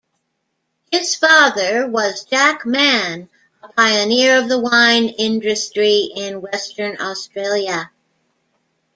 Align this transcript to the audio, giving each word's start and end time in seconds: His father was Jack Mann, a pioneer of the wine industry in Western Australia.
His 0.91 1.13
father 1.15 1.85
was 1.87 2.23
Jack 2.25 2.65
Mann, 2.65 3.29
a 3.61 3.67
pioneer 3.67 4.39
of 4.39 4.49
the 4.49 4.57
wine 4.57 5.03
industry 5.09 6.09
in 6.15 6.41
Western 6.41 6.99
Australia. 6.99 7.91